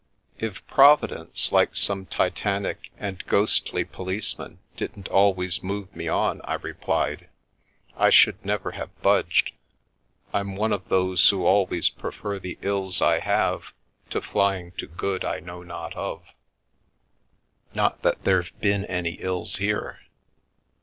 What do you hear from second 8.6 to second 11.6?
have budged. I'm one of those who